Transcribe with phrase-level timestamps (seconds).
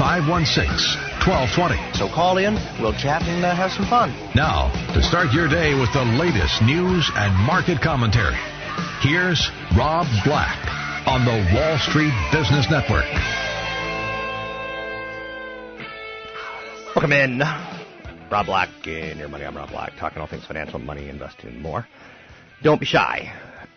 [0.00, 0.64] 516
[1.28, 1.76] 1220.
[1.92, 4.08] So call in, we'll chat and uh, have some fun.
[4.34, 8.40] Now, to start your day with the latest news and market commentary,
[9.02, 10.56] here's Rob Black
[11.06, 13.04] on the Wall Street Business Network.
[16.96, 17.40] Welcome in.
[18.30, 19.44] Rob Black in your money.
[19.44, 21.86] I'm Rob Black, talking all things financial, money, investing, and more.
[22.62, 23.30] Don't be shy.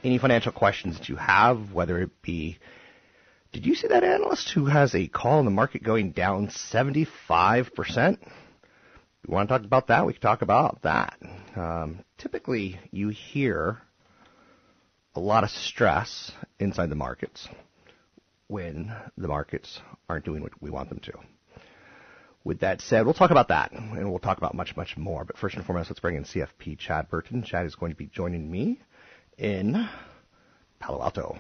[0.06, 2.60] Any financial questions that you have, whether it be
[3.54, 8.18] did you see that analyst who has a call in the market going down 75%?
[9.28, 10.06] We want to talk about that?
[10.08, 11.18] We can talk about that.
[11.56, 13.78] Um, typically, you hear
[15.16, 17.48] a lot of stress inside the markets
[18.48, 21.14] when the markets aren't doing what we want them to.
[22.44, 25.24] With that said, we'll talk about that, and we'll talk about much, much more.
[25.26, 27.44] But first and foremost, let's bring in CFP Chad Burton.
[27.44, 28.82] Chad is going to be joining me
[29.38, 29.88] in
[30.80, 31.38] Palo Alto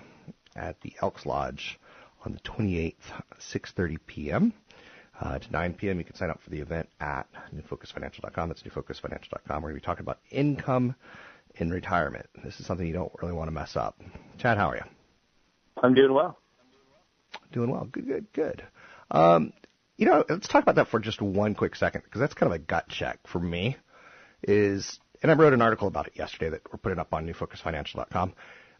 [0.55, 1.79] at the Elks Lodge
[2.25, 2.95] on the 28th,
[3.39, 4.53] 6:30 p.m.
[5.19, 5.99] Uh, to 9 p.m.
[5.99, 8.49] You can sign up for the event at newfocusfinancial.com.
[8.49, 9.61] That's newfocusfinancial.com.
[9.61, 10.95] We're going to be talking about income
[11.55, 12.27] in retirement.
[12.43, 14.01] This is something you don't really want to mess up.
[14.39, 14.83] Chad, how are you?
[15.81, 16.39] I'm doing well.
[17.51, 17.87] Doing well.
[17.91, 18.63] Good, good, good.
[19.11, 19.53] Um,
[19.97, 22.55] you know, let's talk about that for just one quick second because that's kind of
[22.55, 23.77] a gut check for me.
[24.41, 28.33] Is and I wrote an article about it yesterday that we're putting up on newfocusfinancial.com.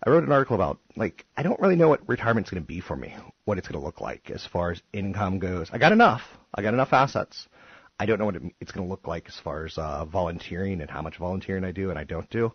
[0.06, 2.82] I wrote an article about like I don't really know what retirement's going to be
[2.82, 3.16] for me,
[3.46, 5.70] what it's going to look like as far as income goes.
[5.72, 6.22] I got enough.
[6.54, 7.48] I got enough assets.
[8.00, 10.90] I don't know what it's going to look like as far as uh, volunteering and
[10.90, 12.52] how much volunteering I do and I don't do.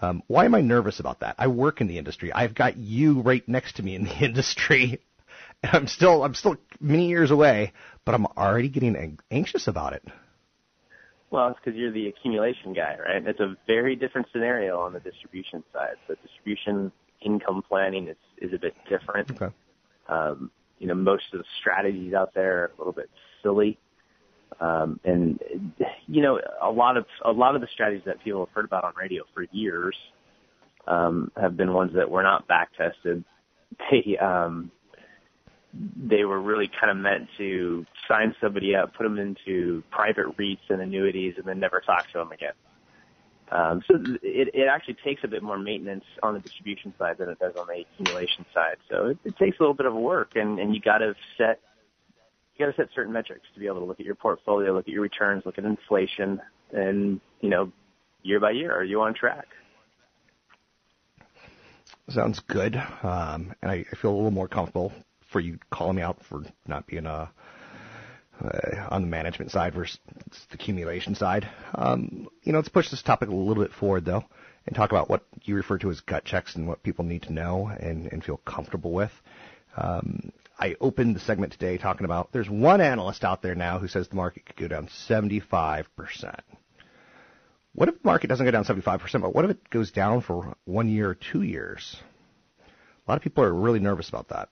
[0.00, 1.36] Um, why am I nervous about that?
[1.38, 2.32] I work in the industry.
[2.32, 5.00] I've got you right next to me in the industry.
[5.62, 7.72] And I'm still I'm still many years away,
[8.04, 10.02] but I'm already getting anxious about it.
[11.32, 13.26] Well, it's because you're the accumulation guy, right?
[13.26, 15.94] It's a very different scenario on the distribution side.
[16.06, 19.30] So distribution income planning is is a bit different.
[19.30, 19.54] Okay.
[20.10, 23.08] Um, you know, most of the strategies out there are a little bit
[23.42, 23.78] silly.
[24.60, 25.40] Um, and
[26.06, 28.84] you know, a lot of a lot of the strategies that people have heard about
[28.84, 29.96] on radio for years
[30.86, 33.24] um, have been ones that were not back tested.
[33.90, 34.70] They um,
[35.72, 40.68] they were really kind of meant to sign somebody up, put them into private REITs
[40.68, 42.52] and annuities, and then never talk to them again.
[43.50, 47.28] Um, so it, it actually takes a bit more maintenance on the distribution side than
[47.28, 48.76] it does on the accumulation side.
[48.90, 51.60] So it, it takes a little bit of work, and, and you got to set
[52.56, 54.86] you got to set certain metrics to be able to look at your portfolio, look
[54.86, 56.40] at your returns, look at inflation,
[56.72, 57.72] and you know,
[58.22, 59.46] year by year, are you on track?
[62.08, 64.92] Sounds good, um, and I, I feel a little more comfortable
[65.32, 67.26] for you calling me out for not being uh,
[68.42, 69.98] uh, on the management side versus
[70.50, 71.48] the accumulation side.
[71.74, 74.24] Um, you know, let's push this topic a little bit forward though,
[74.66, 77.32] and talk about what you refer to as gut checks and what people need to
[77.32, 79.12] know and, and feel comfortable with.
[79.76, 83.88] Um, I opened the segment today talking about there's one analyst out there now who
[83.88, 85.86] says the market could go down 75%.
[87.74, 90.54] What if the market doesn't go down 75%, but what if it goes down for
[90.64, 91.96] one year or two years?
[93.06, 94.50] A lot of people are really nervous about that.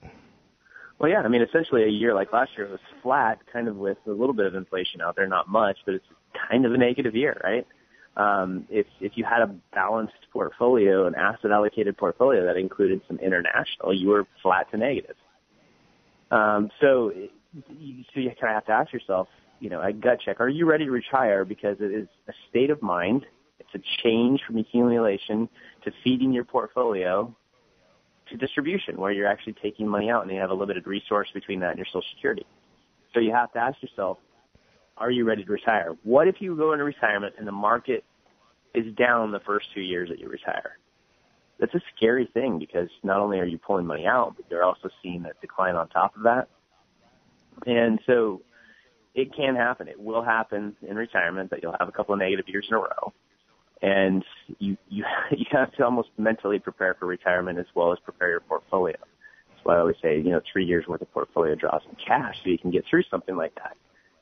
[1.01, 3.97] Well, yeah, I mean, essentially a year like last year was flat, kind of with
[4.05, 6.05] a little bit of inflation out there, not much, but it's
[6.47, 7.65] kind of a negative year, right?
[8.17, 13.17] Um, if if you had a balanced portfolio, an asset allocated portfolio that included some
[13.17, 15.15] international, you were flat to negative.
[16.29, 19.27] Um, so, so you kind of have to ask yourself,
[19.59, 21.45] you know, a gut check: Are you ready to retire?
[21.45, 23.25] Because it is a state of mind.
[23.59, 25.49] It's a change from accumulation
[25.83, 27.35] to feeding your portfolio
[28.31, 31.59] to distribution, where you're actually taking money out and you have a limited resource between
[31.61, 32.45] that and your Social Security.
[33.13, 34.17] So you have to ask yourself,
[34.97, 35.95] are you ready to retire?
[36.03, 38.03] What if you go into retirement and the market
[38.73, 40.77] is down the first two years that you retire?
[41.59, 44.89] That's a scary thing because not only are you pulling money out, but you're also
[45.03, 46.47] seeing that decline on top of that.
[47.65, 48.41] And so
[49.13, 49.87] it can happen.
[49.87, 52.79] It will happen in retirement that you'll have a couple of negative years in a
[52.79, 53.13] row.
[53.81, 54.23] And
[54.59, 58.39] you, you, you have to almost mentally prepare for retirement as well as prepare your
[58.41, 58.95] portfolio.
[58.99, 62.35] That's why I always say, you know, three years worth of portfolio draws in cash
[62.43, 63.75] so you can get through something like that.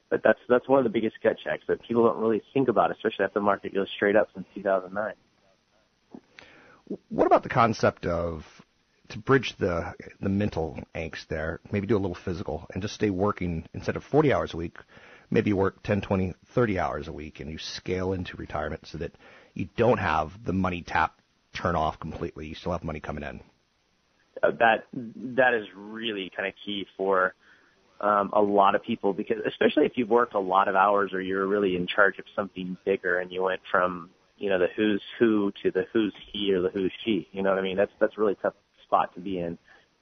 [0.10, 2.92] But that's, that's one of the biggest gut checks that people don't really think about,
[2.92, 5.14] especially after the market goes straight up since 2009.
[7.10, 8.44] What about the concept of
[9.10, 13.10] to bridge the the mental angst there, maybe do a little physical and just stay
[13.10, 14.78] working instead of 40 hours a week,
[15.30, 19.16] maybe work 10, 20, 30 hours a week and you scale into retirement so that
[19.60, 21.22] you don't have the money tap
[21.54, 22.48] turn off completely.
[22.48, 23.42] You still have money coming in.
[24.42, 27.34] Uh, that that is really kind of key for
[28.00, 31.22] um, a lot of people because especially if you've worked a lot of hours or
[31.22, 35.02] you're really in charge of something bigger and you went from you know the who's
[35.20, 37.28] who to the who's he or the who's she.
[37.32, 37.78] You know what I mean?
[37.78, 38.54] That's that's really tough
[38.84, 39.58] spot to be in.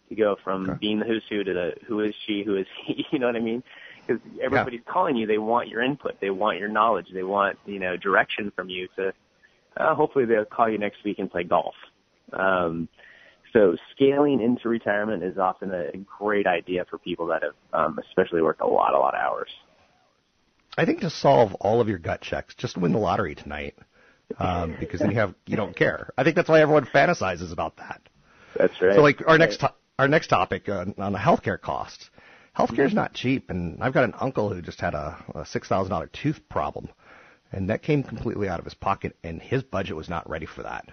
[0.10, 0.78] To go from okay.
[0.80, 3.06] being the who's who to the who is she, who is he.
[3.12, 3.62] You know what I mean?
[4.06, 4.94] Because everybody's yeah.
[4.94, 5.28] calling you.
[5.28, 6.22] They want your input.
[6.22, 7.08] They want your knowledge.
[7.14, 9.14] They want you know direction from you to.
[9.80, 11.76] Uh, hopefully they'll call you next week and play golf.
[12.34, 12.88] Um,
[13.54, 18.42] so scaling into retirement is often a great idea for people that have um, especially
[18.42, 19.50] worked a lot, a lot of hours.
[20.78, 23.76] I think to solve all of your gut checks, just win the lottery tonight,
[24.38, 26.12] um, because then you have you don't care.
[26.18, 28.02] I think that's why everyone fantasizes about that.
[28.58, 28.96] That's right.
[28.96, 32.10] So like our next to- our next topic uh, on the healthcare costs.
[32.56, 35.68] Healthcare is not cheap, and I've got an uncle who just had a, a six
[35.68, 36.90] thousand dollar tooth problem,
[37.52, 40.64] and that came completely out of his pocket, and his budget was not ready for
[40.64, 40.90] that.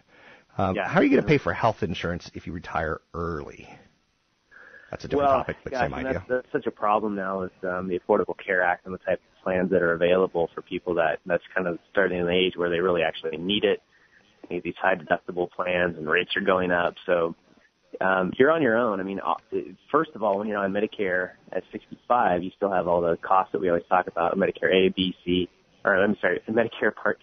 [0.57, 0.89] Um, yeah.
[0.89, 3.69] How are you going to pay for health insurance if you retire early?
[4.91, 6.13] That's a different well, topic, but gosh, same idea.
[6.13, 9.19] That's, that's such a problem now with um, the Affordable Care Act and the type
[9.19, 12.53] of plans that are available for people that that's kind of starting in the age
[12.57, 13.83] where they really actually need it.
[14.43, 16.95] They need these high deductible plans and rates are going up.
[17.07, 17.35] So
[18.01, 19.01] um, you're on your own.
[19.01, 19.35] I mean, uh,
[19.91, 23.51] first of all, when you're on Medicare at 65, you still have all the costs
[23.51, 25.49] that we always talk about: Medicare A, B, C,
[25.85, 27.21] or I'm sorry, Medicare Part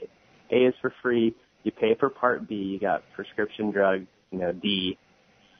[0.51, 0.55] A.
[0.55, 1.35] Is for free.
[1.63, 2.55] You pay for Part B.
[2.55, 4.97] You got prescription drugs, you know, D,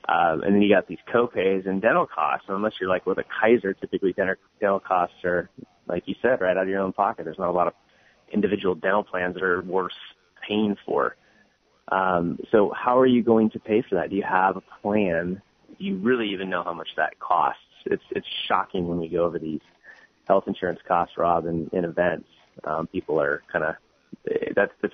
[0.08, 2.46] um, and then you got these copays and dental costs.
[2.48, 5.50] And unless you're like with a Kaiser, typically dental, dental costs are,
[5.88, 7.26] like you said, right out of your own pocket.
[7.26, 7.74] There's not a lot of
[8.34, 9.92] individual dental plans that are worth
[10.48, 11.16] paying for.
[11.92, 14.10] Um, so how are you going to pay for that?
[14.10, 15.42] Do you have a plan?
[15.78, 17.62] Do you really even know how much that costs?
[17.86, 19.62] It's it's shocking when we go over these
[20.28, 22.28] health insurance costs, Rob, in, in events.
[22.64, 23.76] Um, people are kind of
[24.56, 24.94] that's that's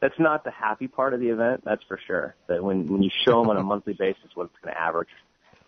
[0.00, 1.62] that's not the happy part of the event.
[1.64, 2.34] That's for sure.
[2.48, 5.08] That when when you show them on a monthly basis what it's going to average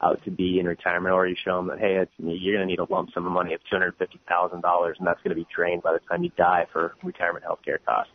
[0.03, 2.71] out to be in retirement, or you show them that hey, it's, you're going to
[2.71, 5.35] need a lump sum of money of two hundred fifty thousand dollars, and that's going
[5.35, 8.13] to be drained by the time you die for retirement health care costs.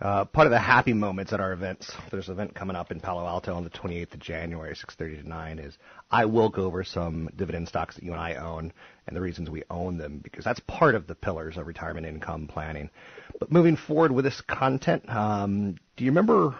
[0.00, 3.00] Uh, part of the happy moments at our events, there's an event coming up in
[3.00, 5.58] Palo Alto on the 28th of January, 6:30 to 9.
[5.58, 5.76] Is
[6.08, 8.72] I will go over some dividend stocks that you and I own
[9.08, 12.46] and the reasons we own them because that's part of the pillars of retirement income
[12.46, 12.90] planning.
[13.38, 16.54] But moving forward with this content, um, do you remember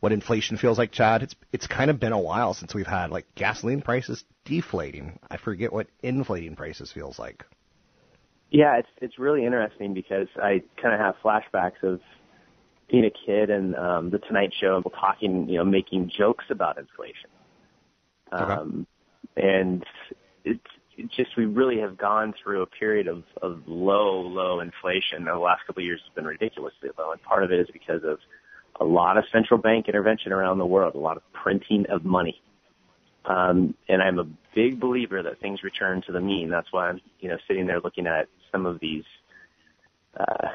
[0.00, 1.22] what inflation feels like, Chad?
[1.22, 5.18] It's it's kind of been a while since we've had like gasoline prices deflating.
[5.30, 7.44] I forget what inflating prices feels like.
[8.50, 12.00] Yeah, it's it's really interesting because I kind of have flashbacks of
[12.90, 16.78] being a kid and um, the Tonight Show and talking, you know, making jokes about
[16.78, 17.30] inflation.
[18.30, 18.86] Um,
[19.36, 19.48] okay.
[19.48, 19.84] And
[20.44, 20.60] it's it
[21.16, 25.24] just we really have gone through a period of, of low, low inflation.
[25.24, 28.02] The last couple of years has been ridiculously low, and part of it is because
[28.04, 28.18] of
[28.80, 32.40] a lot of central bank intervention around the world, a lot of printing of money.
[33.24, 36.50] Um, and I'm a big believer that things return to the mean.
[36.50, 39.04] That's why I'm, you know, sitting there looking at some of these
[40.18, 40.48] uh,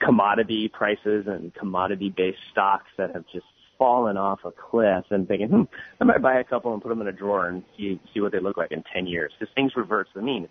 [0.00, 3.46] commodity prices and commodity based stocks that have just
[3.80, 5.62] fallen off a cliff and thinking, hmm,
[6.00, 8.30] I might buy a couple and put them in a drawer and see see what
[8.30, 9.32] they look like in 10 years.
[9.40, 10.46] Because things revert to the mean.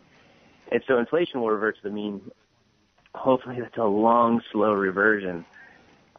[0.72, 2.20] And so inflation will revert to the mean.
[3.14, 5.46] Hopefully that's a long, slow reversion.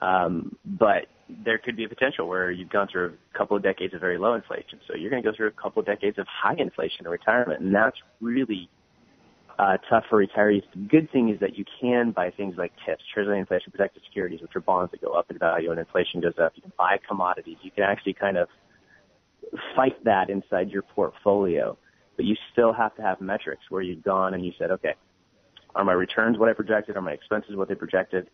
[0.00, 1.06] Um, but
[1.44, 4.16] there could be a potential where you've gone through a couple of decades of very
[4.16, 4.78] low inflation.
[4.86, 7.60] So you're going to go through a couple of decades of high inflation in retirement.
[7.60, 8.68] And that's really
[9.60, 10.62] uh, tough for retirees.
[10.74, 14.40] The good thing is that you can buy things like TIPS, Treasury Inflation Protected Securities,
[14.40, 16.52] which are bonds that go up in value and inflation goes up.
[16.54, 17.58] You can buy commodities.
[17.60, 18.48] You can actually kind of
[19.76, 21.76] fight that inside your portfolio,
[22.16, 24.94] but you still have to have metrics where you've gone and you said, okay,
[25.74, 26.96] are my returns what I projected?
[26.96, 28.30] Are my expenses what they projected?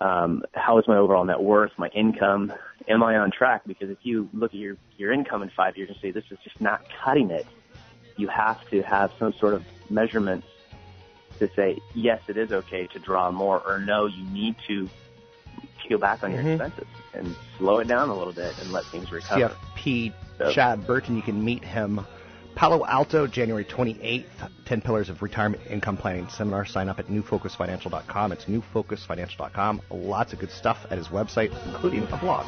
[0.00, 2.52] Um, how is my overall net worth, my income?
[2.88, 3.62] Am I on track?
[3.64, 6.38] Because if you look at your, your income in five years and say this is
[6.42, 7.46] just not cutting it,
[8.18, 10.46] you have to have some sort of measurements
[11.38, 14.88] to say, yes, it is okay to draw more, or no, you need to
[15.86, 16.54] peel back on your Mhm.
[16.54, 19.40] expenses and slow it down a little bit and let things recover.
[19.40, 21.16] CFP So- Chad Burton.
[21.16, 22.04] You can meet him.
[22.56, 24.42] Palo Alto, January 28th.
[24.64, 26.66] 10 Pillars of Retirement Income Planning Seminar.
[26.66, 28.32] Sign up at newfocusfinancial.com.
[28.32, 29.80] It's newfocusfinancial.com.
[29.90, 32.46] Lots of good stuff at his website, including a blog.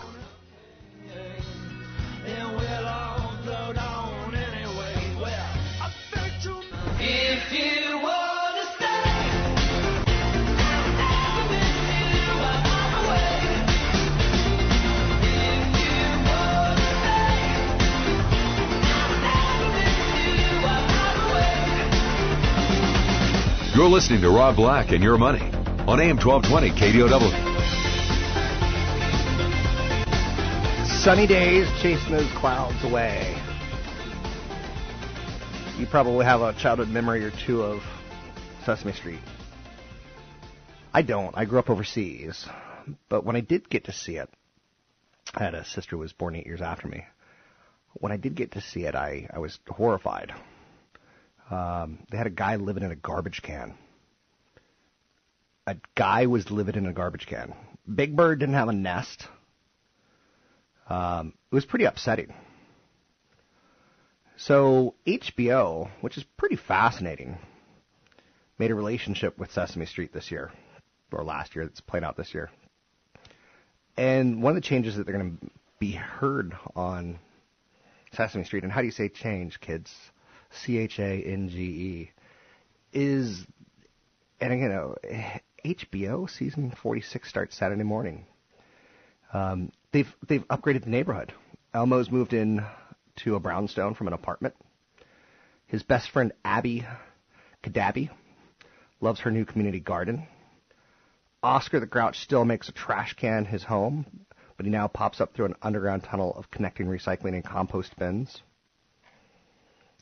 [23.80, 27.30] You're listening to Rob Black and Your Money on AM 1220 KDOW.
[31.02, 33.34] Sunny days chasing those clouds away.
[35.78, 37.80] You probably have a childhood memory or two of
[38.66, 39.20] Sesame Street.
[40.92, 41.34] I don't.
[41.34, 42.46] I grew up overseas.
[43.08, 44.28] But when I did get to see it,
[45.34, 47.06] I had a sister who was born eight years after me.
[47.94, 50.34] When I did get to see it, I, I was horrified.
[51.50, 53.74] Um, they had a guy living in a garbage can.
[55.66, 57.54] A guy was living in a garbage can.
[57.92, 59.26] Big Bird didn't have a nest.
[60.88, 62.32] Um, it was pretty upsetting.
[64.36, 67.36] So HBO, which is pretty fascinating,
[68.58, 70.50] made a relationship with Sesame Street this year,
[71.12, 71.66] or last year.
[71.66, 72.50] That's playing out this year.
[73.96, 77.18] And one of the changes that they're going to be heard on
[78.14, 79.92] Sesame Street, and how do you say change, kids?
[80.50, 82.10] C H A N G E,
[82.92, 83.44] is,
[84.40, 84.96] and you know,
[85.64, 88.26] HBO season 46 starts Saturday morning.
[89.32, 91.32] Um, they've they've upgraded the neighborhood.
[91.72, 92.64] Elmo's moved in
[93.16, 94.54] to a brownstone from an apartment.
[95.66, 96.84] His best friend Abby
[97.62, 98.10] Cadabby
[99.00, 100.26] loves her new community garden.
[101.42, 104.04] Oscar the Grouch still makes a trash can his home,
[104.56, 108.42] but he now pops up through an underground tunnel of connecting recycling and compost bins.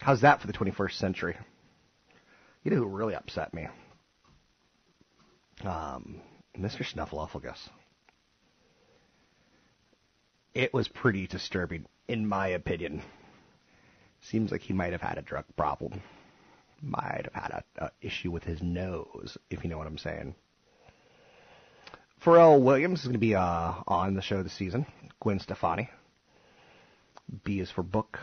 [0.00, 1.36] How's that for the 21st century?
[2.62, 3.68] You know who really upset me?
[5.64, 6.20] Um,
[6.56, 6.84] Mr.
[6.84, 7.68] Snuffleupagus
[10.58, 13.00] it was pretty disturbing, in my opinion.
[14.20, 16.02] Seems like he might have had a drug problem.
[16.82, 20.34] Might have had a, issue with his nose, if you know what I'm saying.
[22.24, 24.84] Pharrell Williams is going to be uh, on the show this season.
[25.20, 25.88] Gwen Stefani.
[27.44, 28.18] B is for book.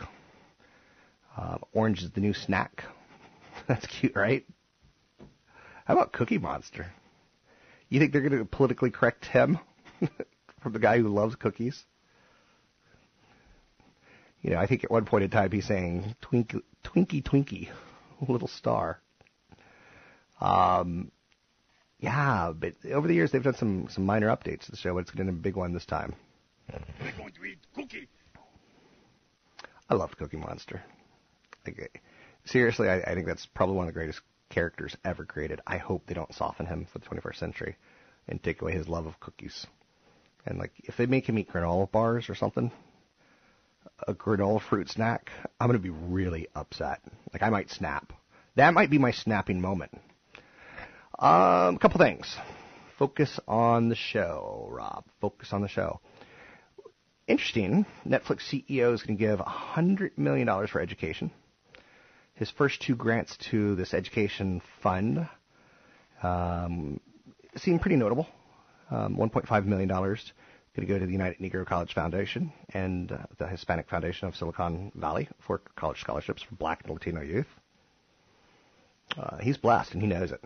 [1.36, 2.84] Uh, orange is the new snack.
[3.68, 4.46] That's cute, right?
[5.84, 6.86] How about Cookie Monster?
[7.88, 9.58] You think they're going to politically correct him
[10.62, 11.84] from the guy who loves cookies?
[14.42, 17.68] You know, I think at one point in time he's saying "Twinkie, Twinkie, Twinkie,
[18.28, 19.00] little star."
[20.40, 21.10] Um,
[21.98, 25.00] yeah, but over the years they've done some some minor updates to the show, but
[25.00, 26.14] it's going to be a big one this time.
[26.72, 28.08] We're going to eat cookie.
[29.88, 30.82] I loved Cookie Monster.
[31.66, 32.02] Like,
[32.44, 34.20] seriously, I, I think that's probably one of the greatest
[34.50, 35.60] characters ever created.
[35.66, 37.76] I hope they don't soften him for the 21st century
[38.28, 39.66] and take away his love of cookies.
[40.44, 42.70] And like, if they make him eat granola bars or something,
[44.06, 45.30] a granola fruit snack,
[45.60, 47.00] I'm gonna be really upset.
[47.32, 48.12] Like, I might snap.
[48.54, 49.92] That might be my snapping moment.
[51.18, 52.36] Um, a couple things.
[52.98, 55.04] Focus on the show, Rob.
[55.20, 56.00] Focus on the show
[57.26, 57.86] interesting.
[58.06, 61.30] Netflix CEO is going to give $100 million for education.
[62.36, 65.28] His first two grants to this education fund
[66.22, 67.00] um,
[67.56, 68.28] seem pretty notable.
[68.90, 69.88] Um, $1.5 million
[70.76, 74.36] going to go to the United Negro College Foundation and uh, the Hispanic Foundation of
[74.36, 77.46] Silicon Valley for college scholarships for black and Latino youth.
[79.16, 80.44] Uh, he's blessed and he knows it.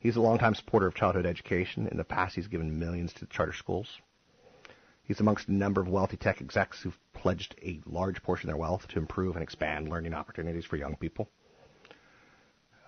[0.00, 1.86] He's a longtime supporter of childhood education.
[1.86, 3.86] In the past, he's given millions to charter schools.
[5.04, 8.60] He's amongst a number of wealthy tech execs who've pledged a large portion of their
[8.60, 11.28] wealth to improve and expand learning opportunities for young people.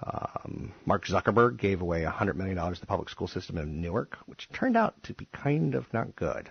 [0.02, 4.48] Um, Mark Zuckerberg gave away $100 million to the public school system in Newark, which
[4.50, 6.50] turned out to be kind of not good.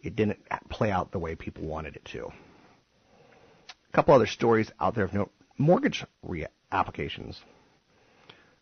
[0.00, 2.26] It didn't play out the way people wanted it to.
[2.26, 5.32] A couple other stories out there of note.
[5.58, 7.40] Mortgage re- applications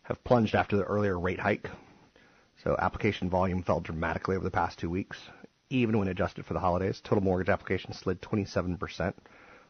[0.03, 1.71] have plunged after the earlier rate hike.
[2.65, 5.19] So application volume fell dramatically over the past two weeks
[5.71, 7.01] even when adjusted for the holidays.
[7.03, 9.15] Total mortgage applications slid 27%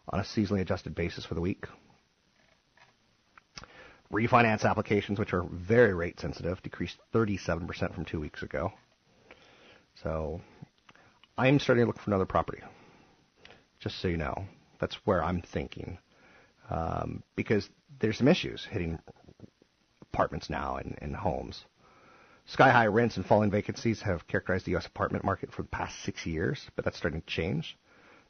[0.09, 1.67] on a seasonally adjusted basis for the week.
[4.13, 8.73] Refinance applications, which are very rate sensitive, decreased 37% from two weeks ago.
[10.03, 10.41] So
[11.39, 12.63] I'm starting to look for another property.
[13.79, 14.47] Just so you know,
[14.81, 15.99] that's where I'm thinking.
[16.69, 17.69] Um, because
[18.01, 18.99] there's some issues hitting
[20.13, 21.65] apartments now and, and homes.
[22.51, 24.85] Sky high rents and falling vacancies have characterized the U.S.
[24.85, 27.79] apartment market for the past six years, but that's starting to change.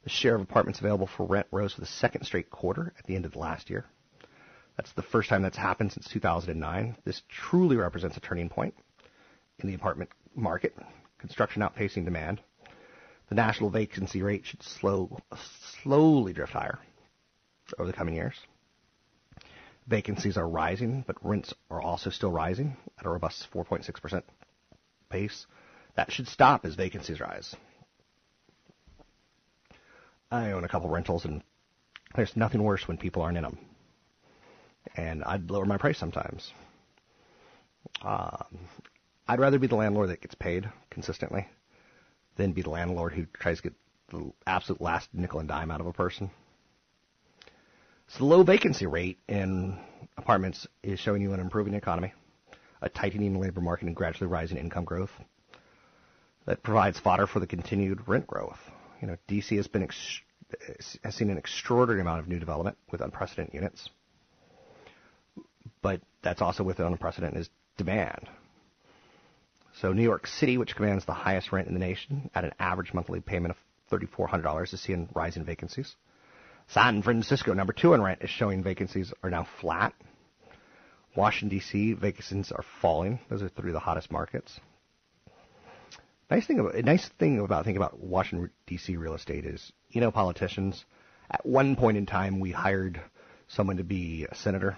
[0.03, 3.15] The share of apartments available for rent rose for the second straight quarter at the
[3.15, 3.83] end of the last year.
[4.77, 6.97] That's the first time that's happened since 2009.
[7.03, 8.75] This truly represents a turning point
[9.57, 10.75] in the apartment market,
[11.17, 12.41] construction outpacing demand.
[13.29, 15.17] The national vacancy rate should slow,
[15.81, 16.77] slowly drift higher
[17.79, 18.35] over the coming years.
[19.87, 24.23] Vacancies are rising, but rents are also still rising at a robust 4.6%
[25.09, 25.45] pace.
[25.95, 27.55] That should stop as vacancies rise.
[30.31, 31.43] I own a couple rentals, and
[32.15, 33.57] there's nothing worse when people aren't in them.
[34.95, 36.53] And I'd lower my price sometimes.
[38.01, 38.67] Um,
[39.27, 41.47] I'd rather be the landlord that gets paid consistently
[42.35, 43.73] than be the landlord who tries to get
[44.09, 46.31] the absolute last nickel and dime out of a person.
[48.11, 49.79] So the low vacancy rate in
[50.17, 52.11] apartments is showing you an improving economy,
[52.81, 55.11] a tightening labor market, and gradually rising income growth
[56.45, 58.59] that provides fodder for the continued rent growth.
[59.01, 60.19] You know, DC has been ex-
[61.05, 63.89] has seen an extraordinary amount of new development with unprecedented units,
[65.81, 68.27] but that's also with unprecedented demand.
[69.79, 72.93] So New York City, which commands the highest rent in the nation at an average
[72.93, 75.95] monthly payment of $3,400, is seeing rising vacancies.
[76.67, 79.93] San Francisco, number two in rent, is showing vacancies are now flat.
[81.15, 83.19] Washington, D.C., vacancies are falling.
[83.29, 84.59] Those are three of the hottest markets.
[86.29, 88.95] Nice thing about, nice thing about thinking about Washington, D.C.
[88.95, 90.85] real estate is, you know, politicians,
[91.29, 93.01] at one point in time, we hired
[93.49, 94.77] someone to be a senator,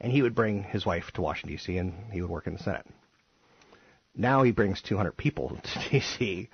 [0.00, 2.62] and he would bring his wife to Washington, D.C., and he would work in the
[2.62, 2.86] Senate.
[4.14, 6.48] Now he brings 200 people to D.C.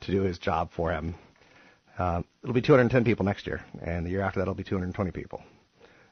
[0.00, 1.14] to do his job for him.
[1.98, 5.10] Uh, it'll be 210 people next year, and the year after that it'll be 220
[5.10, 5.42] people.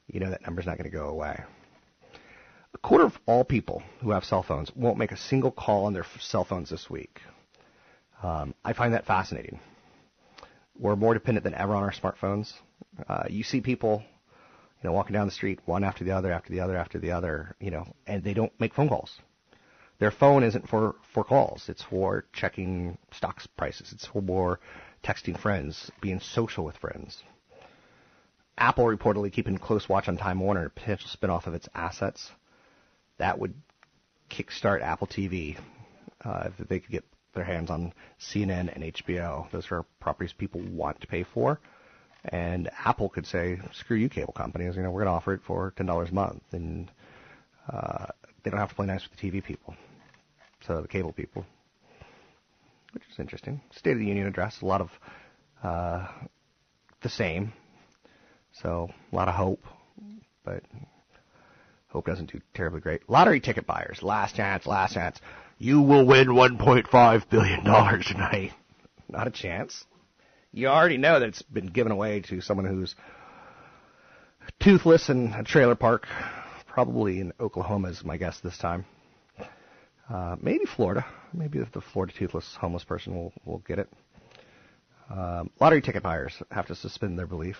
[0.09, 1.43] You know that number's not going to go away.
[2.75, 5.93] A quarter of all people who have cell phones won't make a single call on
[5.93, 7.21] their cell phones this week.
[8.23, 9.61] Um, I find that fascinating.
[10.79, 12.53] We're more dependent than ever on our smartphones.
[13.09, 14.03] Uh, you see people,
[14.83, 17.13] you know, walking down the street, one after the other, after the other, after the
[17.13, 19.19] other, you know, and they don't make phone calls.
[19.99, 21.69] Their phone isn't for, for calls.
[21.69, 23.93] It's for checking stocks prices.
[23.93, 24.61] It's for
[25.03, 27.23] texting friends, being social with friends.
[28.59, 32.31] Apple reportedly keeping close watch on Time Warner, a potential spinoff of its assets.
[33.19, 33.55] That would
[34.31, 35.59] kickstart Apple TV
[36.25, 39.51] uh, if they could get their hands on CNN and HBO.
[39.51, 41.59] Those are properties people want to pay for.
[42.25, 44.77] And Apple could say, screw you, cable companies.
[44.77, 46.43] You know, we're going to offer it for $10 a month.
[46.53, 46.91] And
[47.73, 48.07] uh,
[48.43, 49.75] they don't have to play nice with the TV people.
[50.67, 51.47] So the cable people
[52.93, 53.61] which is interesting.
[53.73, 54.91] State of the Union address, a lot of
[55.63, 56.07] uh,
[57.03, 57.53] the same.
[58.53, 59.63] So a lot of hope,
[60.45, 60.63] but
[61.89, 63.09] hope doesn't do terribly great.
[63.09, 65.21] Lottery ticket buyers, last chance, last chance.
[65.59, 68.53] You will win 1.5 billion dollars tonight.
[69.09, 69.85] Not a chance.
[70.53, 72.95] You already know that it's been given away to someone who's
[74.59, 76.07] toothless in a trailer park,
[76.67, 78.85] probably in Oklahoma is my guess this time.
[80.11, 81.07] Uh, maybe Florida.
[81.33, 83.89] Maybe the Florida toothless homeless person will, will get it.
[85.09, 87.57] Um, lottery ticket buyers have to suspend their belief.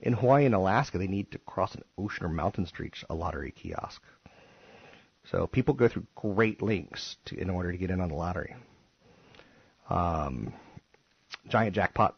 [0.00, 3.14] In Hawaii and Alaska, they need to cross an ocean or mountains to reach a
[3.14, 4.00] lottery kiosk.
[5.30, 8.56] So people go through great lengths to, in order to get in on the lottery.
[9.88, 10.52] Um,
[11.48, 12.16] giant jackpot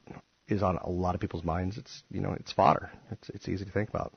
[0.49, 1.77] is on a lot of people's minds.
[1.79, 2.91] It's you know it's fodder.
[3.11, 4.15] It's it's easy to think about.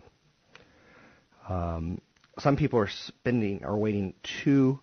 [1.50, 2.00] Um,
[2.40, 4.80] some people are spending are waiting two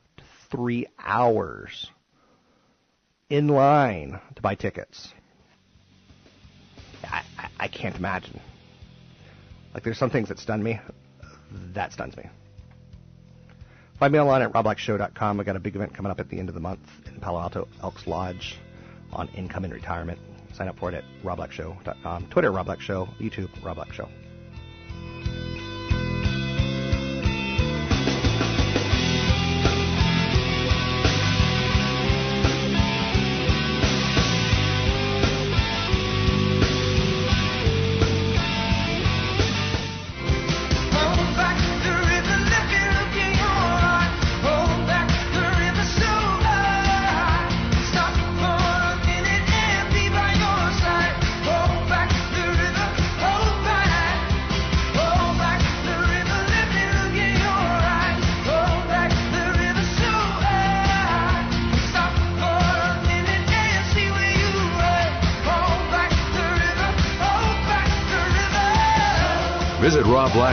[0.54, 1.90] three hours
[3.28, 5.12] in line to buy tickets.
[7.02, 8.40] I, I, I can't imagine.
[9.72, 10.80] Like, there's some things that stun me.
[11.72, 12.24] That stuns me.
[13.98, 15.40] Find me online at robblackshow.com.
[15.40, 17.40] I got a big event coming up at the end of the month in Palo
[17.40, 18.56] Alto Elks Lodge
[19.12, 20.18] on income and retirement.
[20.52, 22.26] Sign up for it at robblackshow.com.
[22.28, 23.08] Twitter, Rob Black Show.
[23.20, 23.76] YouTube, Rob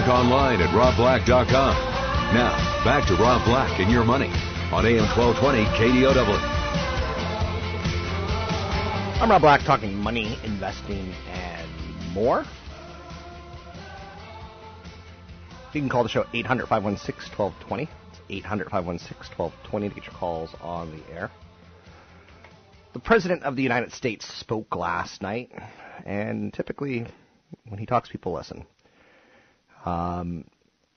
[0.02, 1.76] Black online at robblack.com.
[2.34, 4.30] Now, back to Rob Black and your money
[4.72, 6.40] on AM 1220 KDOW.
[9.22, 11.70] I'm Rob Black talking money, investing, and
[12.14, 12.46] more.
[15.72, 17.84] You can call the show 800 516 1220.
[18.10, 21.30] It's 800 516 1220 to get your calls on the air.
[22.94, 25.52] The President of the United States spoke last night,
[26.06, 27.06] and typically
[27.68, 28.66] when he talks, people listen.
[29.86, 30.46] Um,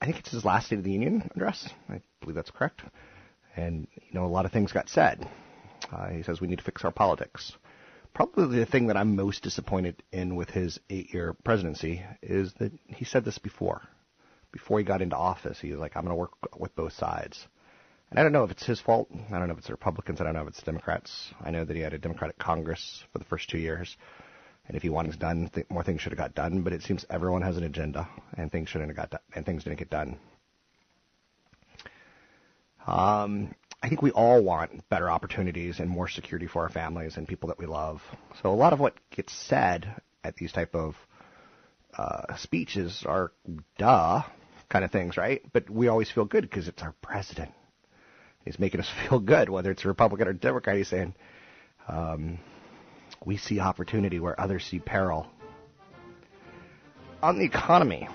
[0.01, 1.67] I think it's his last State of the Union address.
[1.89, 2.81] I believe that's correct.
[3.55, 5.27] And, you know, a lot of things got said.
[5.91, 7.53] Uh, he says we need to fix our politics.
[8.13, 12.71] Probably the thing that I'm most disappointed in with his eight year presidency is that
[12.87, 13.81] he said this before.
[14.51, 17.45] Before he got into office, he was like, I'm going to work with both sides.
[18.09, 19.09] And I don't know if it's his fault.
[19.11, 20.21] I don't know if it's the Republicans.
[20.21, 21.33] I don't know if it's Democrats.
[21.43, 23.97] I know that he had a Democratic Congress for the first two years.
[24.67, 26.61] And if he wanted done, th- more things should have got done.
[26.61, 29.63] But it seems everyone has an agenda, and things shouldn't have got done, and things
[29.63, 30.17] didn't get done.
[32.87, 37.27] Um, I think we all want better opportunities and more security for our families and
[37.27, 38.01] people that we love.
[38.41, 40.95] So a lot of what gets said at these type of
[41.97, 43.31] uh, speeches are
[43.77, 44.23] duh
[44.69, 45.41] kind of things, right?
[45.53, 47.51] But we always feel good because it's our president.
[48.43, 50.77] He's making us feel good, whether it's a Republican or Democrat.
[50.77, 51.13] He's saying,
[51.87, 52.39] um,
[53.25, 55.27] we see opportunity where others see peril.
[57.21, 58.07] On the economy,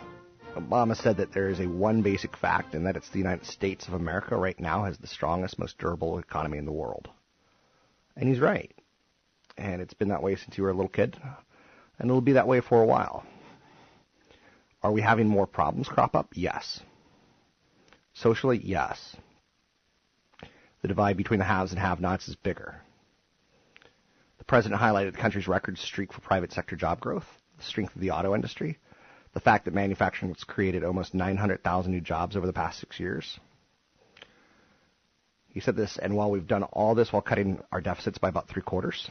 [0.55, 3.88] Obama said that there is a one basic fact, and that it's the United States
[3.88, 7.09] of America right now has the strongest, most durable economy in the world.
[8.16, 8.73] And he's right.
[9.59, 11.16] And it's been that way since you were a little kid,
[11.99, 13.25] and it'll be that way for a while.
[14.83, 16.29] Are we having more problems crop up?
[16.35, 16.81] Yes.
[18.14, 19.16] Socially, yes.
[20.83, 22.81] The divide between the haves and have-nots is bigger.
[24.40, 27.26] The president highlighted the country's record streak for private sector job growth,
[27.59, 28.79] the strength of the auto industry,
[29.35, 33.38] the fact that manufacturing has created almost 900,000 new jobs over the past six years.
[35.50, 38.48] He said this, and while we've done all this while cutting our deficits by about
[38.48, 39.11] three quarters,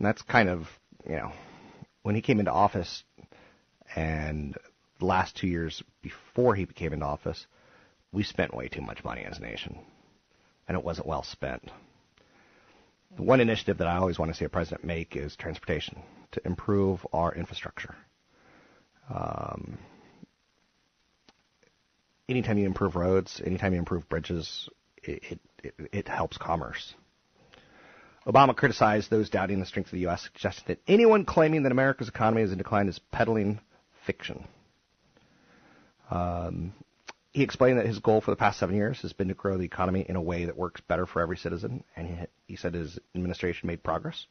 [0.00, 0.66] that's kind of,
[1.06, 1.32] you know,
[2.02, 3.04] when he came into office
[3.94, 4.56] and
[4.98, 7.46] the last two years before he came into office,
[8.12, 9.78] we spent way too much money as a nation,
[10.66, 11.70] and it wasn't well spent.
[13.16, 17.04] One initiative that I always want to see a president make is transportation to improve
[17.12, 17.94] our infrastructure.
[19.12, 19.78] Um,
[22.28, 24.68] anytime you improve roads, anytime you improve bridges,
[25.02, 26.94] it, it, it helps commerce.
[28.26, 32.08] Obama criticized those doubting the strength of the U.S., suggesting that anyone claiming that America's
[32.08, 33.60] economy is in decline is peddling
[34.06, 34.46] fiction.
[36.10, 36.74] Um,
[37.32, 39.64] he explained that his goal for the past seven years has been to grow the
[39.64, 43.66] economy in a way that works better for every citizen, and he, said his administration
[43.66, 44.26] made progress.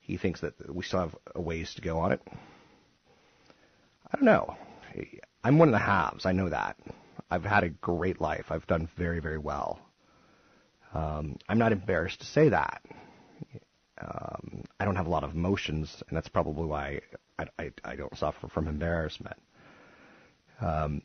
[0.00, 2.20] He thinks that we still have a ways to go on it.
[4.12, 4.56] I don't know.
[5.44, 6.26] I'm one of the haves.
[6.26, 6.76] I know that.
[7.30, 8.46] I've had a great life.
[8.50, 9.78] I've done very, very well.
[10.92, 12.82] Um, I'm not embarrassed to say that.
[14.00, 17.00] Um, I don't have a lot of emotions, and that's probably why
[17.38, 19.36] I, I, I don't suffer from embarrassment.
[20.60, 21.02] Um,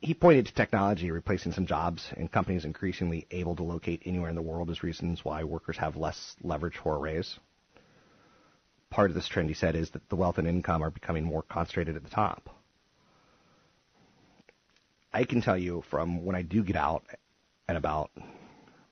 [0.00, 4.36] he pointed to technology replacing some jobs and companies increasingly able to locate anywhere in
[4.36, 7.38] the world as reasons why workers have less leverage for a raise.
[8.90, 11.42] Part of this trend, he said, is that the wealth and income are becoming more
[11.42, 12.50] concentrated at the top.
[15.12, 17.04] I can tell you from when I do get out
[17.68, 18.10] and about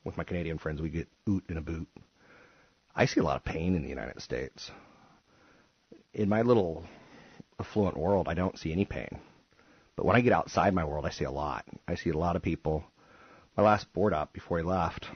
[0.05, 1.89] with my Canadian friends, we get oot in a boot.
[2.97, 4.71] I see a lot of pain in the United States.
[6.13, 6.85] In my little
[7.59, 9.19] affluent world, I don't see any pain.
[9.97, 11.65] But when I get outside my world, I see a lot.
[11.87, 12.85] I see a lot of people.
[13.57, 15.07] My last board up before he left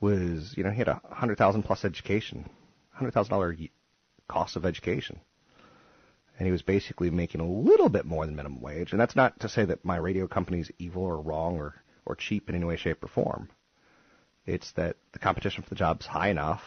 [0.00, 2.48] was, you know, he had a hundred thousand plus education,
[2.90, 3.56] hundred thousand dollar
[4.28, 5.20] cost of education,
[6.38, 8.92] and he was basically making a little bit more than minimum wage.
[8.92, 11.74] And that's not to say that my radio company is evil or wrong or
[12.06, 13.48] or cheap in any way, shape, or form.
[14.46, 16.62] It's that the competition for the job is high enough,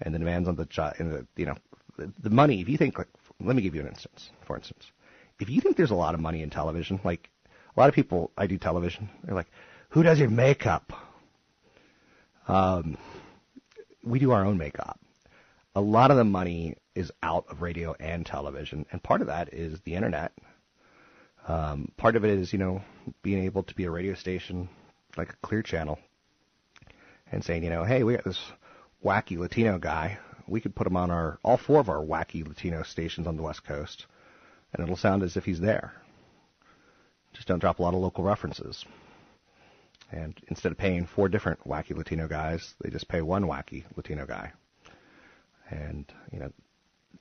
[0.00, 1.56] and the demands on the job, and the you know,
[1.98, 2.60] the, the money.
[2.60, 3.08] If you think, like,
[3.40, 4.30] let me give you an instance.
[4.46, 4.90] For instance,
[5.38, 7.30] if you think there's a lot of money in television, like
[7.76, 9.08] a lot of people, I do television.
[9.24, 9.50] They're like,
[9.90, 10.92] who does your makeup?
[12.48, 12.96] Um,
[14.02, 14.98] we do our own makeup.
[15.74, 19.52] A lot of the money is out of radio and television, and part of that
[19.52, 20.32] is the internet.
[21.46, 22.82] Um, part of it is, you know,
[23.22, 24.68] being able to be a radio station
[25.16, 25.98] like a clear channel
[27.30, 28.40] and saying, you know, hey, we got this
[29.04, 30.18] wacky Latino guy.
[30.48, 33.42] We could put him on our all four of our wacky Latino stations on the
[33.42, 34.06] West Coast,
[34.72, 35.92] and it'll sound as if he's there.
[37.32, 38.84] Just don't drop a lot of local references.
[40.10, 44.24] And instead of paying four different wacky Latino guys, they just pay one wacky Latino
[44.26, 44.52] guy.
[45.70, 46.52] And, you know,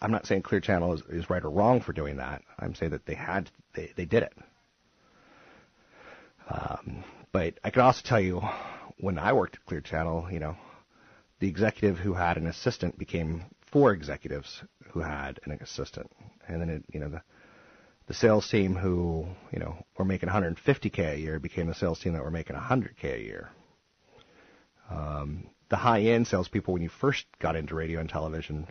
[0.02, 2.44] I'm not saying Clear Channel is, is right or wrong for doing that.
[2.60, 4.34] I'm saying that they had they they did it.
[6.50, 8.42] Um, but I can also tell you,
[9.00, 10.56] when I worked at Clear Channel, you know,
[11.40, 16.12] the executive who had an assistant became four executives who had an assistant,
[16.48, 17.22] and then it, you know the
[18.08, 22.14] the sales team who you know were making 150k a year became the sales team
[22.14, 23.50] that were making 100k a year.
[24.90, 28.68] Um, the high-end salespeople, when you first got into radio and television,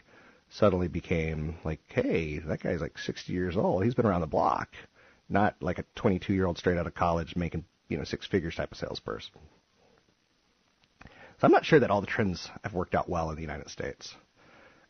[0.48, 3.82] suddenly became like, hey, that guy's like 60 years old.
[3.82, 4.68] He's been around the block,
[5.28, 8.78] not like a 22-year-old straight out of college making you know six figures type of
[8.78, 9.32] salesperson.
[11.02, 13.68] So I'm not sure that all the trends have worked out well in the United
[13.68, 14.14] States.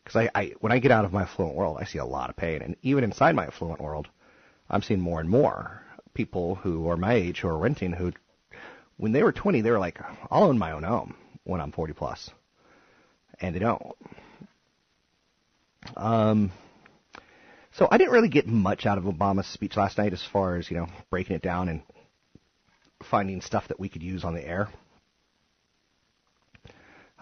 [0.03, 2.29] Because I, I, when I get out of my affluent world, I see a lot
[2.29, 4.07] of pain, and even inside my affluent world,
[4.69, 5.81] I'm seeing more and more
[6.13, 8.11] people who are my age who are renting who,
[8.97, 9.99] when they were 20, they were like,
[10.31, 12.29] I'll own my own home when I'm 40 plus,
[13.39, 13.95] and they don't.
[15.95, 16.51] Um,
[17.73, 20.71] so I didn't really get much out of Obama's speech last night as far as
[20.71, 21.81] you know breaking it down and
[23.03, 24.69] finding stuff that we could use on the air.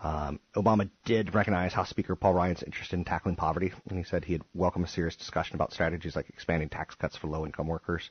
[0.04, 4.26] Um, Obama did recognize House Speaker Paul Ryan's interest in tackling poverty, and he said
[4.26, 8.10] he'd welcome a serious discussion about strategies like expanding tax cuts for low-income workers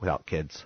[0.00, 0.64] without kids.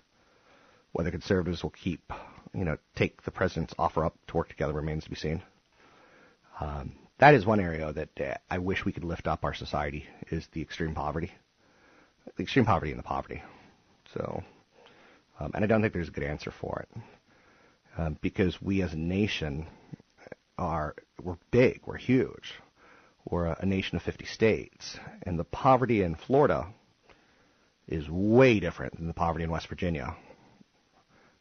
[0.93, 2.13] Whether conservatives will keep,
[2.55, 5.43] you know, take the president's offer up to work together remains to be seen.
[6.61, 10.07] Um, that is one area that uh, I wish we could lift up our society
[10.31, 11.33] is the extreme poverty,
[12.37, 13.43] the extreme poverty and the poverty.
[14.15, 14.45] So,
[15.41, 17.03] um, and I don't think there's a good answer for it
[17.99, 19.67] um, because we as a nation
[20.59, 22.55] are we're big, we're huge,
[23.25, 26.67] we're a, a nation of 50 states, and the poverty in Florida
[27.87, 30.15] is way different than the poverty in West Virginia,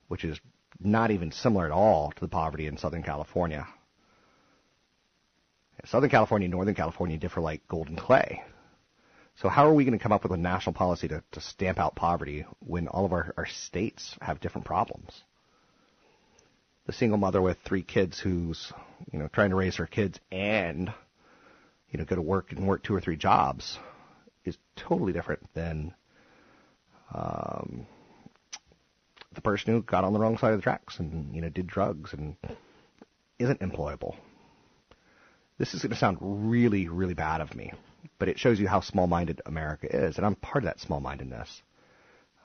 [0.08, 0.40] which is
[0.80, 3.68] not even similar at all to the poverty in Southern California.
[5.86, 8.44] Southern California and Northern California differ like gold and clay.
[9.36, 11.80] So how are we going to come up with a national policy to, to stamp
[11.80, 15.24] out poverty when all of our, our states have different problems?
[16.88, 18.72] The single mother with three kids who's,
[19.12, 20.92] you know, trying to raise her kids and,
[21.92, 23.78] you know, go to work and work two or three jobs
[24.46, 25.94] is totally different than
[27.14, 27.86] um,
[29.34, 31.68] the person who got on the wrong side of the tracks and, you know, did
[31.68, 32.38] drugs and
[33.38, 34.16] isn't employable.
[35.58, 37.74] This is going to sound really, really bad of me,
[38.18, 41.62] but it shows you how small-minded America is, and I'm part of that small-mindedness.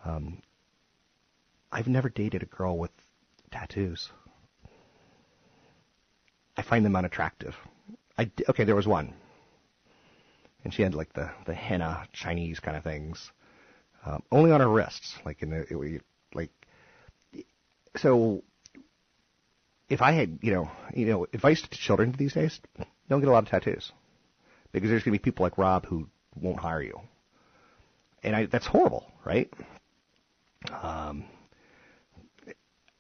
[0.05, 0.43] Um,
[1.71, 2.91] I've never dated a girl with
[3.53, 4.11] tattoos.
[6.57, 7.55] I find them unattractive.
[8.49, 9.15] Okay, there was one,
[10.65, 13.31] and she had like the the henna Chinese kind of things,
[14.05, 16.03] um, only on her wrists, like in the it,
[16.35, 16.51] like.
[17.97, 18.43] So,
[19.89, 22.61] if I had, you know, you know, advice to children these days,
[23.09, 23.93] don't get a lot of tattoos,
[24.73, 27.01] because there's to be people like Rob who won't hire you,
[28.23, 29.53] and I, that's horrible, right?
[30.71, 31.25] Um,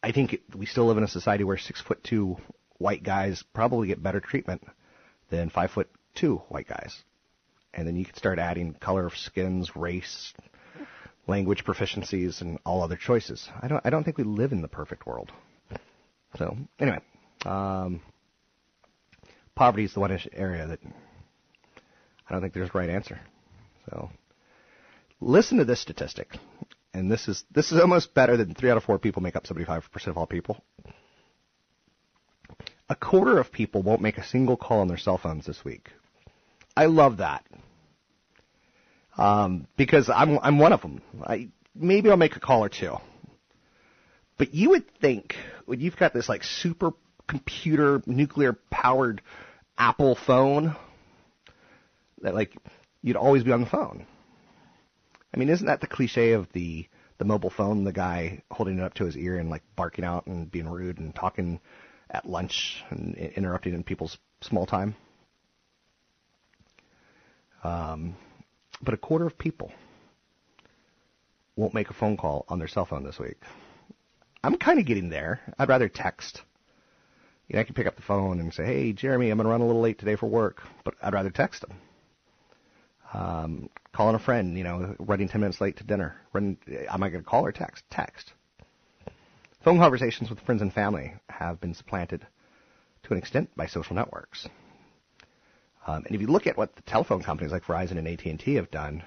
[0.03, 2.37] I think we still live in a society where six foot two
[2.83, 4.63] white guys probably get better treatment
[5.31, 7.03] than five foot two white guys.
[7.73, 10.35] And then you can start adding color of skins, race,
[11.27, 13.49] language proficiencies, and all other choices.
[13.61, 15.33] I don't, I don't think we live in the perfect world.
[16.37, 16.99] So anyway,
[17.47, 18.01] um,
[19.55, 20.81] poverty is the one area that
[22.29, 23.21] I don't think there's a right answer.
[23.91, 24.11] So
[25.21, 26.29] listen to this statistic,
[26.95, 29.45] and this is this is almost better than three out of four people make up
[29.45, 30.63] 75% of all people.
[32.93, 35.89] A quarter of people won't make a single call on their cell phones this week.
[36.77, 37.43] I love that.
[39.17, 41.01] Um, because I'm I'm one of them.
[41.25, 42.99] I maybe I'll make a call or two.
[44.37, 46.91] But you would think when you've got this like super
[47.27, 49.23] computer nuclear powered
[49.79, 50.77] Apple phone
[52.21, 52.55] that like
[53.01, 54.05] you'd always be on the phone.
[55.33, 58.85] I mean, isn't that the cliche of the the mobile phone, the guy holding it
[58.85, 61.59] up to his ear and like barking out and being rude and talking
[62.13, 64.95] at lunch and interrupting in people's small time?
[67.65, 68.15] Um,
[68.83, 69.73] but a quarter of people
[71.57, 73.41] won't make a phone call on their cell phone this week.
[74.45, 75.41] I'm kind of getting there.
[75.59, 76.43] I'd rather text.
[77.49, 79.51] You know, I can pick up the phone and say, "Hey, Jeremy, I'm going to
[79.51, 81.79] run a little late today for work," but I'd rather text them.
[83.15, 86.17] Um, calling a friend, you know, running 10 minutes late to dinner.
[86.33, 86.57] Run,
[86.91, 87.85] am I going to call or text?
[87.91, 88.33] Text.
[89.63, 92.27] Phone conversations with friends and family have been supplanted
[93.05, 94.49] to an extent by social networks.
[95.87, 98.73] Um, and if you look at what the telephone companies like Verizon and AT&T have
[98.73, 99.05] done,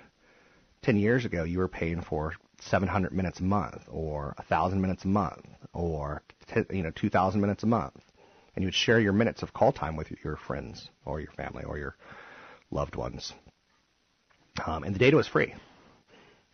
[0.84, 5.10] 10 years ago you were paying for 700 minutes a month or 1,000 minutes a
[5.10, 6.24] month or
[6.72, 8.02] you know 2,000 minutes a month.
[8.56, 11.66] And you would share your minutes of call time with your friends or your family
[11.66, 11.98] or your
[12.72, 13.34] loved ones.
[14.66, 15.54] Um, and the data was free.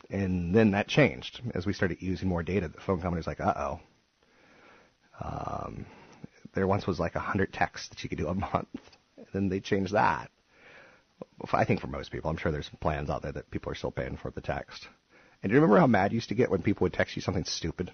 [0.10, 2.68] And then that changed as we started using more data.
[2.68, 3.80] The phone company's like, uh oh.
[5.22, 5.86] Um,
[6.54, 8.68] there once was like 100 texts that you could do a month.
[9.18, 10.30] And then they changed that.
[11.54, 13.92] I think for most people, I'm sure there's plans out there that people are still
[13.92, 14.88] paying for the text.
[15.42, 17.22] And do you remember how mad you used to get when people would text you
[17.22, 17.92] something stupid?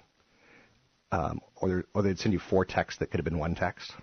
[1.12, 3.94] Um, or, or they'd send you four texts that could have been one text?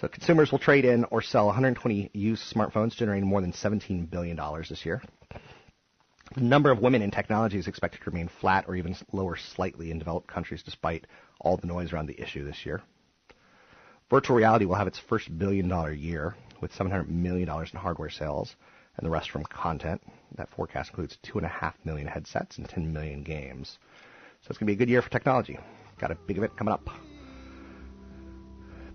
[0.00, 4.36] So consumers will trade in or sell 120 used smartphones, generating more than $17 billion
[4.68, 5.02] this year.
[6.34, 9.90] The number of women in technology is expected to remain flat or even lower slightly
[9.90, 11.06] in developed countries despite
[11.40, 12.80] all the noise around the issue this year.
[14.08, 18.56] Virtual reality will have its first billion dollar year with $700 million in hardware sales
[18.96, 20.00] and the rest from content.
[20.36, 23.78] That forecast includes 2.5 million headsets and 10 million games.
[24.42, 25.58] So it's going to be a good year for technology.
[25.98, 26.88] Got a big event coming up.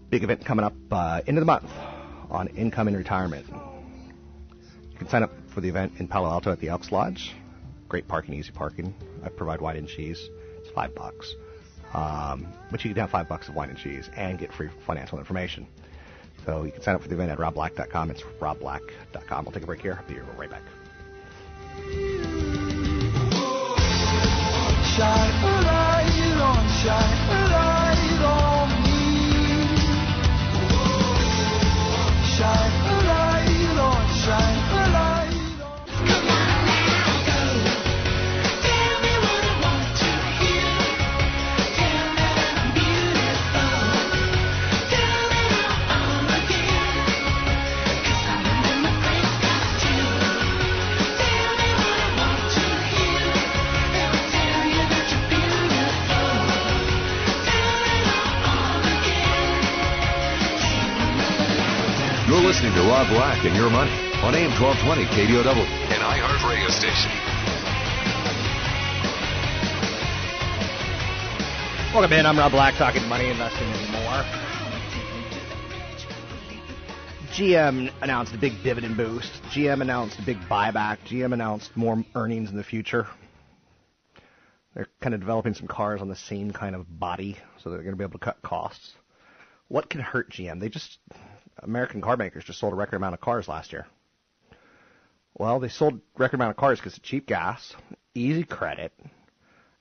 [0.10, 1.70] Big event coming up uh, end of the month
[2.32, 3.46] on income and retirement.
[3.50, 7.34] You can sign up for the event in Palo Alto at the Elks Lodge.
[7.90, 8.94] Great parking, easy parking.
[9.24, 10.30] I provide wine and cheese.
[10.60, 11.34] It's five bucks.
[11.96, 15.18] Um, but you can have five bucks of wine and cheese and get free financial
[15.18, 15.66] information.
[16.46, 18.12] So you can sign up for the event at robblack.com.
[18.12, 19.46] It's robblack.com.
[19.46, 20.00] We'll take a break here.
[20.00, 20.62] I'll be right back.
[24.96, 26.08] Shine a light
[26.84, 27.47] shine
[63.68, 63.92] Your Money
[64.24, 65.60] on AM 1220 KDOW,
[65.92, 67.12] an iHeart radio station.
[71.94, 72.26] Welcome in.
[72.26, 74.24] I'm Rob Black, talking money, investing, and more.
[77.34, 79.34] GM announced a big dividend boost.
[79.52, 81.00] GM announced a big buyback.
[81.06, 83.06] GM announced more earnings in the future.
[84.76, 87.92] They're kind of developing some cars on the same kind of body, so they're going
[87.92, 88.94] to be able to cut costs.
[89.68, 90.62] What can hurt GM?
[90.62, 91.00] They just
[91.64, 93.88] American car makers just sold a record amount of cars last year.
[95.34, 97.76] Well, they sold record amount of cars because of cheap gas,
[98.16, 98.92] easy credit,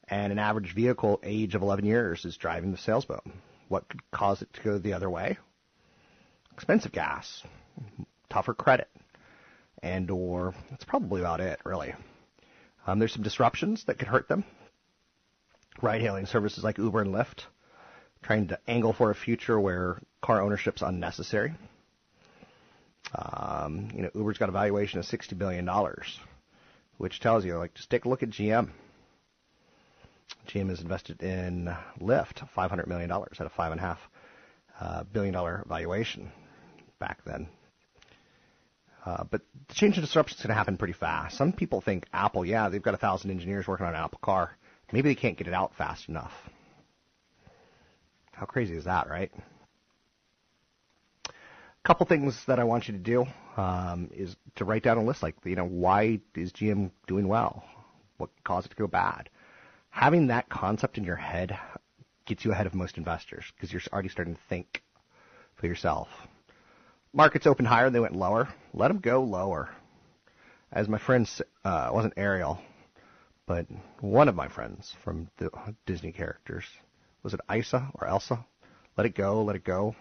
[0.08, 3.32] and an average vehicle age of 11 years is driving the sales boom.
[3.68, 5.38] What could cause it to go the other way?
[6.52, 7.42] Expensive gas,
[8.30, 8.88] tougher credit,
[9.82, 11.94] and or that's probably about it, really.
[12.86, 14.44] Um, there's some disruptions that could hurt them.
[15.82, 17.44] Ride-hailing services like Uber and Lyft,
[18.26, 21.54] trying to angle for a future where car ownership's unnecessary.
[23.14, 25.68] Um, you know, Uber's got a valuation of $60 billion,
[26.98, 28.70] which tells you, like, just take a look at GM.
[30.48, 33.98] GM has invested in Lyft, $500 million at a five and a half
[34.80, 36.32] uh, billion dollar valuation
[36.98, 37.48] back then.
[39.04, 41.38] Uh, but the change in disruption is going to happen pretty fast.
[41.38, 44.50] Some people think Apple, yeah, they've got a thousand engineers working on an Apple car.
[44.92, 46.32] Maybe they can't get it out fast enough.
[48.36, 49.32] How crazy is that, right?
[51.28, 51.32] A
[51.84, 53.24] couple things that I want you to do
[53.56, 57.64] um, is to write down a list like, you know, why is GM doing well?
[58.18, 59.30] What caused it to go bad?
[59.88, 61.58] Having that concept in your head
[62.26, 64.82] gets you ahead of most investors because you're already starting to think
[65.54, 66.08] for yourself.
[67.14, 68.48] Markets opened higher, they went lower.
[68.74, 69.70] Let them go lower.
[70.70, 71.26] As my friend,
[71.64, 72.60] uh, wasn't Ariel,
[73.46, 73.66] but
[74.00, 75.50] one of my friends from the
[75.86, 76.66] Disney characters,
[77.26, 78.46] was it Isa or Elsa?
[78.96, 79.96] Let it go, let it go.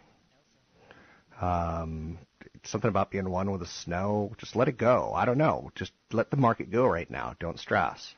[1.41, 2.19] Um,
[2.63, 4.31] something about being one with the snow.
[4.37, 5.11] Just let it go.
[5.11, 5.71] I don't know.
[5.73, 7.35] Just let the market go right now.
[7.39, 8.13] Don't stress.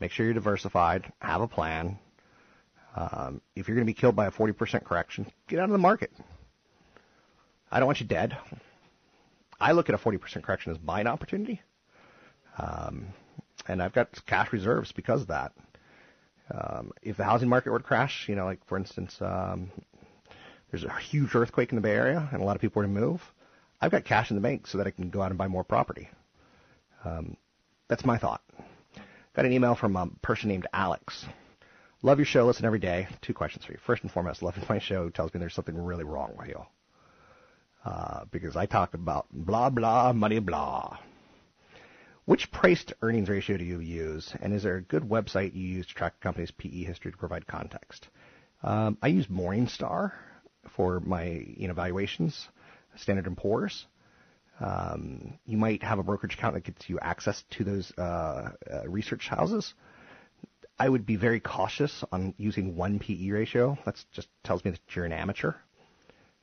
[0.00, 1.10] Make sure you're diversified.
[1.20, 1.98] Have a plan.
[2.94, 5.78] Um, if you're going to be killed by a 40% correction, get out of the
[5.78, 6.12] market.
[7.70, 8.36] I don't want you dead.
[9.58, 11.62] I look at a 40% correction as buying opportunity.
[12.58, 13.06] Um,
[13.66, 15.52] and I've got cash reserves because of that.
[16.50, 19.70] Um, if the housing market were to crash, you know, like for instance, um,
[20.70, 22.92] there's a huge earthquake in the Bay Area and a lot of people were to
[22.92, 23.20] move,
[23.80, 25.64] I've got cash in the bank so that I can go out and buy more
[25.64, 26.08] property.
[27.04, 27.36] Um,
[27.88, 28.42] that's my thought.
[29.34, 31.26] Got an email from a person named Alex.
[32.02, 32.46] Love your show.
[32.46, 33.08] Listen every day.
[33.20, 33.78] Two questions for you.
[33.84, 36.64] First and foremost, loving my show tells me there's something really wrong with you.
[37.84, 40.98] Uh, because I talk about blah, blah, money, blah.
[42.26, 44.34] Which price to earnings ratio do you use?
[44.40, 47.16] And is there a good website you use to track a company's PE history to
[47.16, 48.08] provide context?
[48.64, 50.10] Um, I use Morningstar
[50.74, 52.48] for my you know valuations,
[52.96, 53.86] Standard and Poor's.
[54.58, 58.88] Um, you might have a brokerage account that gets you access to those uh, uh,
[58.88, 59.74] research houses.
[60.80, 63.78] I would be very cautious on using one PE ratio.
[63.84, 65.52] That just tells me that you're an amateur.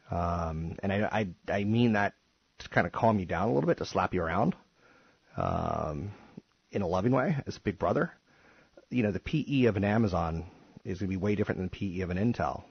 [0.09, 2.13] Um, and I, I, I mean that
[2.59, 4.55] to kind of calm you down a little bit, to slap you around
[5.37, 6.11] um,
[6.71, 8.11] in a loving way as a big brother.
[8.89, 10.45] You know, the PE of an Amazon
[10.85, 12.63] is going to be way different than the PE of an Intel.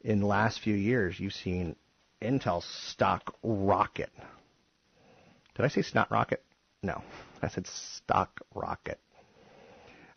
[0.00, 1.76] In the last few years, you've seen
[2.22, 4.10] Intel stock rocket.
[5.54, 6.42] Did I say snot rocket?
[6.82, 7.02] No,
[7.42, 8.98] I said stock rocket.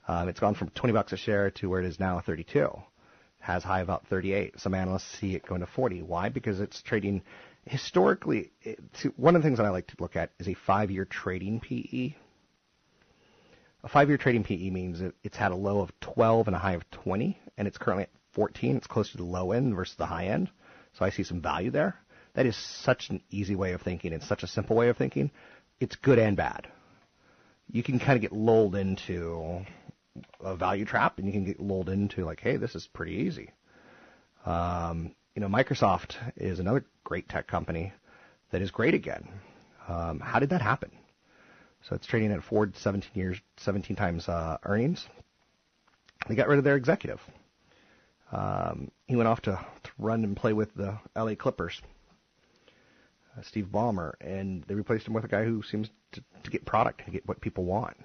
[0.07, 2.69] Um, it's gone from 20 bucks a share to where it is now 32.
[3.39, 4.59] Has high about 38.
[4.59, 6.01] Some analysts see it going to 40.
[6.01, 6.29] Why?
[6.29, 7.21] Because it's trading
[7.67, 8.51] historically.
[8.61, 11.05] It, to, one of the things that I like to look at is a five-year
[11.05, 12.15] trading PE.
[13.83, 16.73] A five-year trading PE means that it's had a low of 12 and a high
[16.73, 18.75] of 20, and it's currently at 14.
[18.75, 20.49] It's close to the low end versus the high end.
[20.97, 21.95] So I see some value there.
[22.33, 24.13] That is such an easy way of thinking.
[24.13, 25.31] It's such a simple way of thinking.
[25.79, 26.67] It's good and bad.
[27.71, 29.65] You can kind of get lulled into
[30.39, 33.51] a value trap, and you can get lulled into like, hey, this is pretty easy.
[34.45, 37.93] Um, you know, Microsoft is another great tech company
[38.49, 39.29] that is great again.
[39.87, 40.89] Um, how did that happen?
[41.83, 45.07] So it's trading at Ford 17 years, 17 times uh, earnings.
[46.27, 47.21] They got rid of their executive.
[48.31, 51.83] Um, he went off to, to run and play with the LA Clippers,
[53.37, 56.65] uh, Steve Ballmer, and they replaced him with a guy who seems to, to get
[56.65, 57.97] product and get what people want.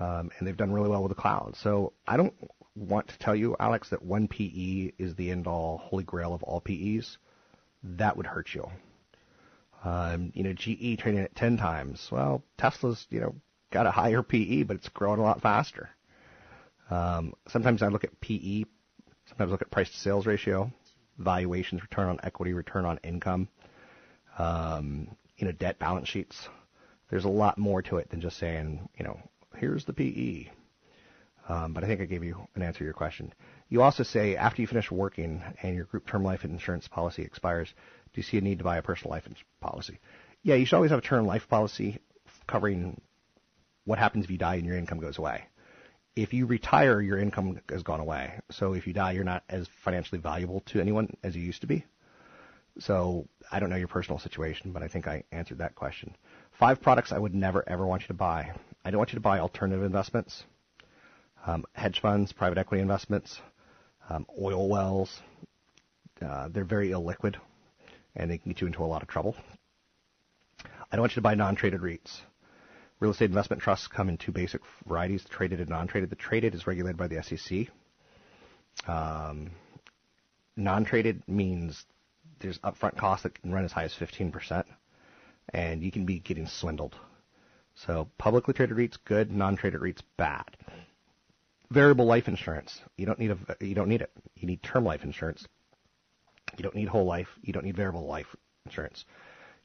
[0.00, 1.54] Um, and they've done really well with the cloud.
[1.54, 2.34] So I don't
[2.76, 6.42] want to tell you, Alex, that one PE is the end all holy grail of
[6.42, 7.18] all PEs.
[7.82, 8.68] That would hurt you.
[9.84, 12.08] Um, you know, GE trading at 10 times.
[12.10, 13.34] Well, Tesla's, you know,
[13.70, 15.90] got a higher PE, but it's growing a lot faster.
[16.90, 18.64] Um, sometimes I look at PE,
[19.26, 20.70] sometimes I look at price to sales ratio,
[21.18, 23.48] valuations, return on equity, return on income,
[24.38, 26.48] um, you know, debt balance sheets.
[27.10, 29.18] There's a lot more to it than just saying, you know,
[29.56, 30.50] here's the PE.
[31.48, 33.32] Um, but I think I gave you an answer to your question.
[33.68, 37.68] You also say after you finish working and your group term life insurance policy expires,
[37.68, 39.98] do you see a need to buy a personal life ins- policy?
[40.42, 41.98] Yeah, you should always have a term life policy
[42.46, 43.00] covering
[43.84, 45.44] what happens if you die and your income goes away.
[46.16, 48.40] If you retire, your income has gone away.
[48.50, 51.66] So if you die, you're not as financially valuable to anyone as you used to
[51.66, 51.84] be.
[52.78, 56.16] So I don't know your personal situation, but I think I answered that question.
[56.52, 58.52] Five products I would never ever want you to buy.
[58.84, 60.44] I don't want you to buy alternative investments,
[61.46, 63.40] um, hedge funds, private equity investments,
[64.08, 65.20] um, oil wells.
[66.24, 67.36] Uh, they're very illiquid,
[68.16, 69.36] and they can get you into a lot of trouble.
[70.64, 72.20] I don't want you to buy non-traded REITs.
[73.00, 76.10] Real estate investment trusts come in two basic varieties: traded and non-traded.
[76.10, 77.68] The traded is regulated by the SEC.
[78.88, 79.50] Um,
[80.56, 81.84] non-traded means
[82.38, 84.64] there's upfront costs that can run as high as 15%,
[85.52, 86.94] and you can be getting swindled.
[87.74, 90.56] So publicly traded REITs good, non-traded REITs bad.
[91.74, 94.12] Variable life insurance, you don't need a you don't need it.
[94.36, 95.44] You need term life insurance.
[96.56, 97.28] You don't need whole life.
[97.42, 98.28] You don't need variable life
[98.64, 99.04] insurance.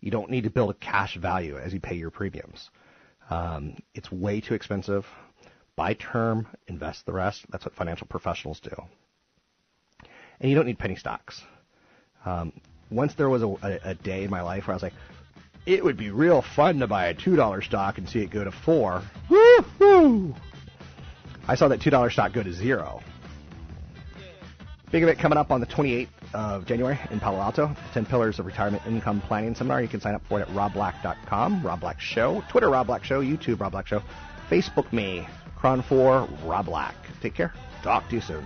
[0.01, 2.70] You don't need to build a cash value as you pay your premiums.
[3.30, 5.05] Um, it's way too expensive.
[5.76, 7.45] Buy term, invest the rest.
[7.51, 8.76] That's what financial professionals do.
[10.39, 11.41] And you don't need penny stocks.
[12.26, 12.53] Um,
[12.89, 14.93] once there was a, a, a day in my life where I was like,
[15.66, 18.43] it would be real fun to buy a two dollar stock and see it go
[18.43, 19.03] to four.
[19.30, 20.34] Woo-hoo!
[21.50, 23.02] I saw that two dollar stock go to zero.
[24.91, 27.68] Big event coming up on the 28th of January in Palo Alto.
[27.68, 29.82] The 10 Pillars of Retirement Income Planning Seminar.
[29.82, 33.22] You can sign up for it at robblack.com, Rob Black Show, Twitter Rob Black Show,
[33.22, 34.04] YouTube Rob Black Show,
[34.47, 35.28] Facebook me,
[35.60, 36.95] KRON4 Rob Black.
[37.20, 37.52] Take care.
[37.82, 38.45] Talk to you soon.